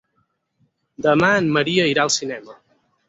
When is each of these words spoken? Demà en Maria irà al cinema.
Demà 1.07 1.29
en 1.41 1.51
Maria 1.59 1.85
irà 1.93 2.07
al 2.09 2.13
cinema. 2.17 2.57